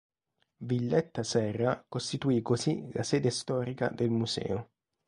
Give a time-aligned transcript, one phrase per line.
[0.57, 4.71] Villetta Serra costituì così la "Sede Storica" del Museo.